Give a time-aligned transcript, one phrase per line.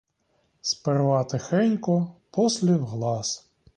[0.61, 3.49] Сперва тихенько, послі в глас